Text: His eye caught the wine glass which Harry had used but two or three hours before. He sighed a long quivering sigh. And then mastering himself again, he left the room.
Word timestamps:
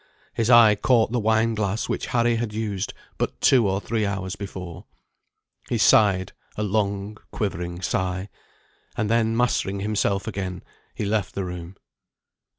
His 0.33 0.49
eye 0.49 0.73
caught 0.73 1.11
the 1.11 1.19
wine 1.19 1.53
glass 1.53 1.87
which 1.87 2.07
Harry 2.07 2.37
had 2.37 2.55
used 2.55 2.95
but 3.19 3.39
two 3.39 3.69
or 3.69 3.79
three 3.79 4.03
hours 4.03 4.35
before. 4.35 4.85
He 5.69 5.77
sighed 5.77 6.31
a 6.57 6.63
long 6.63 7.19
quivering 7.29 7.83
sigh. 7.83 8.27
And 8.97 9.11
then 9.11 9.37
mastering 9.37 9.81
himself 9.81 10.25
again, 10.27 10.63
he 10.95 11.05
left 11.05 11.35
the 11.35 11.45
room. 11.45 11.75